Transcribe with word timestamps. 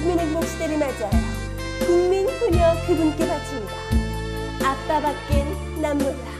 국민행복 0.00 0.44
시대를 0.46 0.78
맞이하여 0.78 1.10
국민 1.86 2.26
후녀 2.26 2.74
그분께 2.86 3.26
바칩니다. 3.26 3.72
아빠 4.64 4.98
밖엔 5.00 5.82
난 5.82 5.98
몰라. 5.98 6.39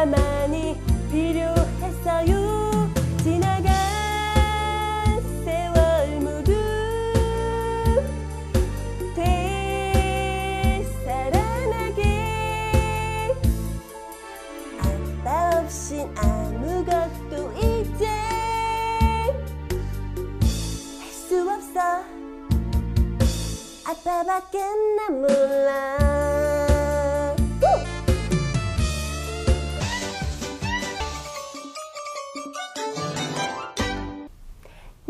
아빠만이 0.00 0.80
필요했어요. 1.12 2.88
지나간 3.22 3.74
세월 5.44 6.20
모두 6.20 6.54
되살아나게. 11.20 12.00
아빠 14.78 15.58
없인 15.58 16.08
아무것도 16.16 17.52
이제 17.58 18.06
할 20.98 21.12
수 21.12 21.46
없어. 21.50 21.78
아빠밖에 23.84 24.58
난 24.96 25.20
몰라 25.20 26.29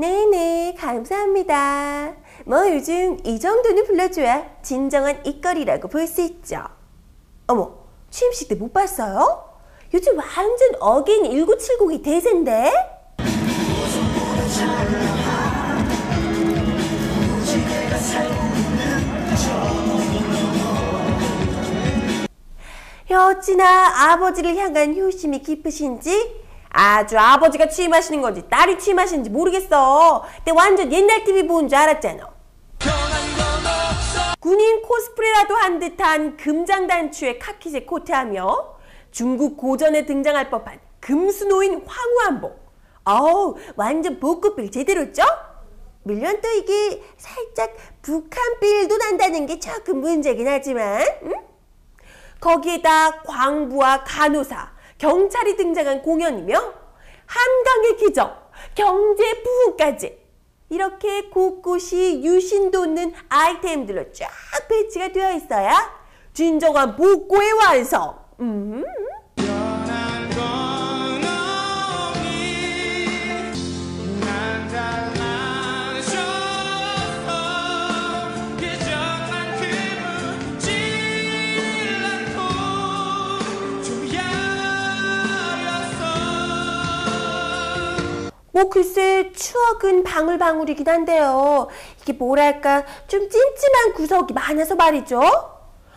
네네, 0.04 0.76
감사합니다. 0.78 2.14
뭐 2.46 2.66
요즘 2.72 3.18
이 3.22 3.38
정도는 3.38 3.84
불러줘야 3.84 4.46
진정한 4.62 5.20
입거리라고 5.26 5.88
볼 5.88 6.06
수 6.06 6.22
있죠. 6.22 6.62
어머, 7.46 7.70
취임식 8.08 8.48
때 8.48 8.54
못 8.54 8.72
봤어요? 8.72 9.44
요즘 9.92 10.16
완전 10.16 10.70
again 10.80 11.24
1970이 11.24 12.02
대세인데? 12.02 12.72
어찌나 23.12 24.12
아버지를 24.12 24.56
향한 24.56 24.94
효심이 24.96 25.40
깊으신지 25.40 26.39
아주 26.70 27.18
아버지가 27.18 27.68
취임하시는 27.68 28.20
건지 28.22 28.44
딸이 28.48 28.78
취임하시는지 28.78 29.30
모르겠어. 29.30 30.24
근데 30.36 30.52
완전 30.52 30.92
옛날 30.92 31.24
TV 31.24 31.46
보는 31.46 31.68
줄 31.68 31.76
알았잖아. 31.78 32.28
군인 34.38 34.82
코스프레라도 34.82 35.54
한 35.54 35.78
듯한 35.78 36.36
금장단추의 36.36 37.38
카키색 37.38 37.86
코트하며 37.86 38.78
중국 39.10 39.56
고전에 39.56 40.06
등장할 40.06 40.48
법한 40.50 40.80
금수노인 41.00 41.84
황후한복. 41.86 42.70
어우 43.04 43.56
완전 43.76 44.20
복고필 44.20 44.70
제대로 44.70 45.12
죠? 45.12 45.22
물론 46.02 46.40
또 46.40 46.48
이게 46.48 47.02
살짝 47.18 47.74
북한필도 48.02 48.96
난다는 48.96 49.46
게 49.46 49.58
조금 49.58 50.00
문제긴 50.00 50.48
하지만 50.48 51.02
응? 51.24 51.34
거기에다 52.40 53.20
광부와 53.22 54.04
간호사, 54.04 54.72
경찰이 55.00 55.56
등장한 55.56 56.02
공연이며 56.02 56.54
한강의 57.24 57.96
기적, 57.96 58.50
경제 58.74 59.42
부흥까지 59.42 60.20
이렇게 60.68 61.22
곳곳이 61.30 62.20
유신 62.22 62.70
돋는 62.70 63.14
아이템들로 63.28 64.12
쫙 64.12 64.28
배치가 64.68 65.08
되어 65.08 65.32
있어야 65.32 65.72
진정한 66.34 66.94
복고의 66.96 67.52
완성. 67.52 68.18
음. 68.40 68.84
어뭐 88.60 88.68
글쎄 88.68 89.32
추억은 89.34 90.04
방울방울이긴 90.04 90.86
한데요. 90.86 91.68
이게 92.02 92.12
뭐랄까 92.12 92.84
좀 93.06 93.28
찜찜한 93.28 93.94
구석이 93.94 94.34
많아서 94.34 94.74
말이죠. 94.74 95.20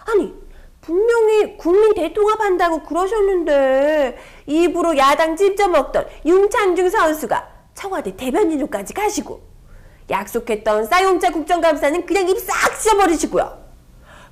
아니 0.05 0.33
분명히 0.79 1.57
국민 1.57 1.93
대통합한다고 1.93 2.83
그러셨는데 2.83 4.17
입으로 4.45 4.97
야당 4.97 5.35
찜쪄 5.35 5.67
먹던 5.67 6.07
윤창중 6.25 6.89
선수가 6.89 7.47
청와대 7.73 8.15
대변인으로까지 8.15 8.93
가시고 8.93 9.41
약속했던 10.09 10.85
쌍용차 10.85 11.31
국정감사는 11.31 12.05
그냥 12.05 12.29
입싹 12.29 12.79
찢어버리시고요. 12.79 13.63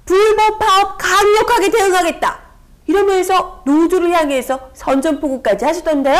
불법 0.06 0.60
파업 0.60 0.98
강력하게 0.98 1.70
대응하겠다. 1.70 2.40
이러면서 2.88 3.62
노조를 3.66 4.12
향해서 4.12 4.72
선전포고까지 4.74 5.64
하시던데요. 5.64 6.20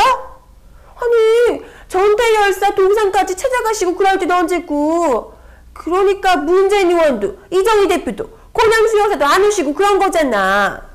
아니 1.02 1.71
전태 1.92 2.34
열사 2.36 2.74
동상까지 2.74 3.36
찾아가시고 3.36 3.96
그럴 3.96 4.18
땐 4.18 4.30
언제고. 4.30 5.34
그러니까 5.74 6.38
문재인 6.38 6.90
의원도 6.90 7.36
이정희 7.50 7.86
대표도 7.88 8.30
권양수 8.54 8.98
여사도 8.98 9.26
안 9.26 9.44
오시고 9.44 9.74
그런 9.74 9.98
거잖아. 9.98 10.88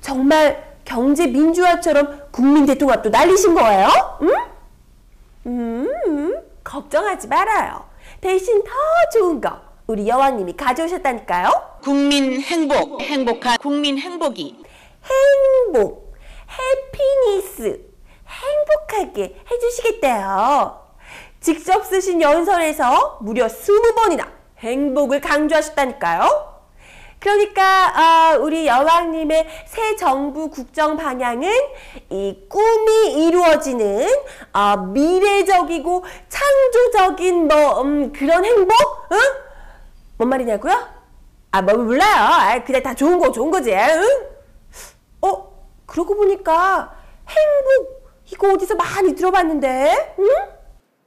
정말 0.00 0.76
경제 0.84 1.26
민주화처럼 1.26 2.20
국민 2.30 2.66
대통합도 2.66 3.10
날리신 3.10 3.52
거예요? 3.52 3.88
응? 4.22 4.32
음 5.46 6.34
걱정하지 6.62 7.26
말아요. 7.26 7.84
대신 8.20 8.62
더 8.62 8.70
좋은 9.12 9.40
거 9.40 9.60
우리 9.88 10.06
여왕님이 10.06 10.52
가져오셨다니까요. 10.52 11.50
국민 11.82 12.40
행복, 12.40 13.00
행복한 13.00 13.58
국민 13.58 13.98
행복이. 13.98 14.62
행복, 15.02 16.14
해피니스, 16.48 17.87
행복하게 18.88 19.36
해주시겠대요. 19.50 20.88
직접 21.40 21.84
쓰신 21.84 22.20
연설에서 22.20 23.18
무려 23.20 23.46
20번이나 23.46 24.26
행복을 24.58 25.20
강조하셨다니까요. 25.20 26.58
그러니까 27.20 28.34
어, 28.34 28.38
우리 28.40 28.66
여왕님의 28.66 29.46
새 29.66 29.96
정부 29.96 30.50
국정 30.50 30.96
방향은 30.96 31.50
이 32.10 32.46
꿈이 32.48 33.26
이루어지는 33.26 34.08
어, 34.52 34.76
미래적이고 34.76 36.04
창조적인 36.28 37.48
뭐 37.48 37.82
음, 37.82 38.12
그런 38.12 38.44
행복? 38.44 38.72
응? 39.12 39.18
뭔 40.16 40.30
말이냐고요? 40.30 40.98
아, 41.50 41.62
뭐 41.62 41.74
몰라요. 41.74 42.14
아, 42.14 42.64
그냥 42.64 42.82
다 42.82 42.94
좋은 42.94 43.18
거 43.18 43.32
좋은 43.32 43.50
거지. 43.50 43.72
응? 43.72 44.26
어, 45.22 45.66
그러고 45.86 46.14
보니까 46.14 46.94
행복 47.28 47.97
이거 48.30 48.52
어디서 48.52 48.74
많이 48.74 49.14
들어봤는데, 49.14 50.16
응? 50.18 50.26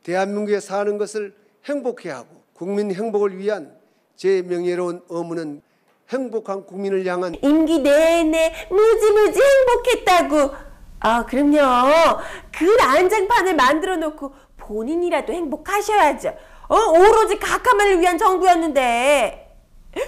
대한민국에 0.04 0.60
사는 0.60 0.98
것을 0.98 1.36
행복해하고 1.66 2.28
국민 2.54 2.94
행복을 2.94 3.38
위한 3.38 3.76
제 4.16 4.42
명예로운 4.42 5.04
의무는 5.10 5.62
행복한 6.10 6.66
국민을 6.66 7.06
향한 7.06 7.36
임기 7.42 7.80
내내 7.80 8.68
무지무지 8.70 9.40
행복했다고. 9.42 10.56
아, 11.00 11.26
그럼요. 11.26 12.20
그 12.52 12.66
난장판을 12.66 13.56
만들어 13.56 13.96
놓고 13.98 14.34
본인이라도 14.58 15.34
행복하셔야죠. 15.34 16.36
어, 16.68 16.76
오로지 16.76 17.38
각하만을 17.40 18.00
위한 18.00 18.18
정부였는데. 18.18 19.58
헉? 19.98 20.04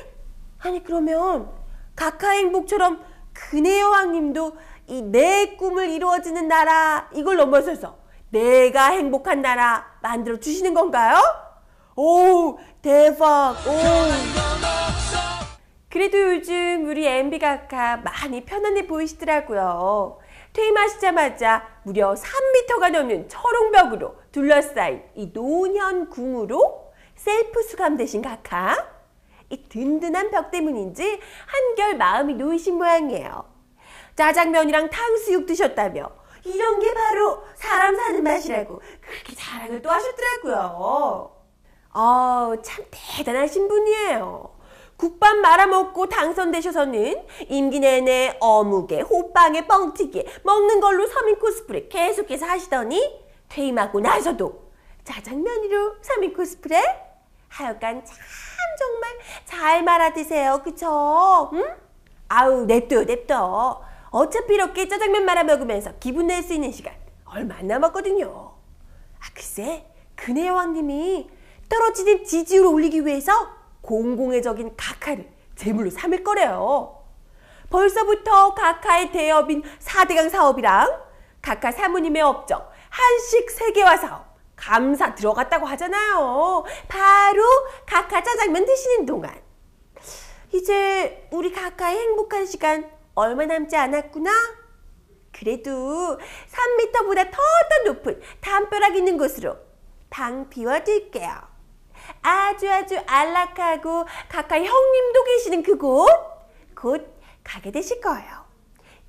아니, 0.59 0.83
그러면 0.83 1.49
각하 1.95 2.31
행복처럼 2.31 3.01
근혜 3.33 3.81
여왕님도 3.81 4.55
이 4.87 5.01
내 5.01 5.55
꿈을 5.55 5.89
이루어지는 5.89 6.47
나라 6.47 7.09
이걸 7.13 7.37
넘어서서 7.37 7.97
내가 8.29 8.87
행복한 8.91 9.41
나라 9.41 9.85
만들어 10.01 10.39
주시는 10.39 10.73
건가요? 10.73 11.17
오, 11.95 12.57
대박. 12.81 13.55
오. 13.67 13.71
그래도 15.89 16.17
요즘 16.17 16.85
우리 16.87 17.05
MB 17.05 17.37
각하 17.37 17.97
많이 17.97 18.43
편안해 18.43 18.87
보이시더라고요. 18.87 20.17
퇴임하시자마자 20.53 21.67
무려 21.83 22.15
3m가 22.15 22.89
넘는 22.91 23.29
철옹벽으로 23.29 24.15
둘러싸인 24.31 25.03
이 25.15 25.31
노년 25.31 26.09
궁으로 26.09 26.91
셀프 27.15 27.61
수감 27.61 27.95
되신 27.95 28.23
각하. 28.23 28.75
이 29.49 29.63
든든한 29.69 30.31
벽 30.31 30.49
때문인지 30.49 31.19
한결 31.45 31.97
마음이 31.97 32.33
놓이신 32.33 32.75
모양이에요. 32.75 33.52
짜장면이랑 34.15 34.89
탕수육 34.89 35.45
드셨다며 35.45 36.09
이런 36.45 36.79
게 36.79 36.93
바로 36.93 37.43
사람 37.55 37.95
사는 37.95 38.23
맛이라고 38.23 38.81
그렇게 39.01 39.35
자랑을 39.35 39.81
또 39.81 39.89
하셨더라고요. 39.89 41.31
어, 41.93 42.53
참 42.61 42.85
대단하신 42.91 43.67
분이에요. 43.67 44.51
국밥 44.97 45.37
말아먹고 45.37 46.07
당선되셔서는 46.07 47.25
임기 47.49 47.79
내내 47.79 48.37
어묵에 48.39 49.01
호빵에 49.01 49.67
뻥튀기에 49.67 50.25
먹는 50.43 50.79
걸로 50.79 51.07
서민 51.07 51.37
코스프레 51.39 51.87
계속해서 51.87 52.45
하시더니 52.45 53.21
퇴임하고 53.49 53.99
나서도 53.99 54.63
짜장면으로 55.03 55.95
서민 56.01 56.33
코스프레? 56.33 56.81
하여간 57.49 58.03
참 58.05 58.17
정말 58.79 59.11
잘 59.45 59.83
말아 59.83 60.13
드세요. 60.13 60.61
그쵸? 60.63 61.49
응? 61.53 61.63
아우 62.29 62.65
냅둬 62.65 63.03
냅둬. 63.03 63.83
어차피 64.13 64.53
이렇게 64.53 64.87
짜장면 64.87 65.25
말아 65.25 65.43
먹으면서 65.43 65.93
기분 65.99 66.27
낼 66.27 66.43
수 66.43 66.53
있는 66.53 66.71
시간 66.71 66.93
얼마 67.25 67.55
안 67.55 67.67
남았거든요. 67.67 68.29
아 68.29 69.25
글쎄 69.33 69.87
근혜 70.15 70.47
여왕님이 70.47 71.27
떨어지는 71.67 72.23
지지율을 72.23 72.67
올리기 72.67 73.05
위해서 73.07 73.49
공공의적인 73.81 74.75
각하를 74.77 75.27
제물로 75.55 75.89
삼을 75.89 76.23
거래요. 76.23 77.03
벌써부터 77.71 78.53
각하의 78.53 79.11
대업인 79.11 79.63
4대강 79.79 80.29
사업이랑 80.29 81.01
각하 81.41 81.71
사모님의 81.71 82.21
업적 82.21 82.71
한식 82.89 83.49
세계화 83.49 83.97
사업 83.97 84.25
감사 84.55 85.15
들어갔다고 85.15 85.65
하잖아요. 85.65 86.63
바로 86.87 87.41
각하 87.87 88.21
짜장면 88.21 88.63
드시는 88.63 89.07
동안 89.07 89.33
이제 90.51 91.27
우리 91.31 91.51
각하의 91.51 91.97
행복한 91.97 92.45
시간 92.45 92.91
얼마 93.15 93.45
남지 93.45 93.75
않았구나. 93.75 94.31
그래도 95.31 96.17
3m보다 96.17 97.31
더 97.31 97.37
더 97.37 97.91
높은 97.91 98.21
담벼락 98.41 98.95
있는 98.95 99.17
곳으로 99.17 99.57
방 100.09 100.49
비워둘게요. 100.49 101.31
아주 102.21 102.69
아주 102.69 102.99
안락하고 103.05 104.05
각하 104.29 104.57
형님도 104.57 105.23
계시는 105.23 105.63
그곳 105.63 106.07
곧 106.75 107.15
가게 107.43 107.71
되실 107.71 107.99
거예요. 108.01 108.43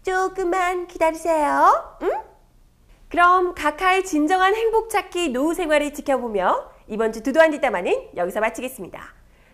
조금만 0.03 0.87
기다리세요. 0.87 1.99
응? 2.03 2.11
그럼 3.09 3.55
각하의 3.55 4.05
진정한 4.05 4.55
행복 4.55 4.91
찾기 4.91 5.29
노후 5.31 5.55
생활을 5.55 5.93
지켜보며 5.95 6.71
이번 6.89 7.13
주 7.13 7.23
두도한 7.23 7.51
뒷담화는 7.53 8.11
여기서 8.17 8.41
마치겠습니다. 8.41 9.03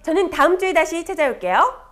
저는 0.02 0.30
다음 0.30 0.58
주에 0.58 0.72
다시 0.72 1.04
찾아올게요. 1.04 1.89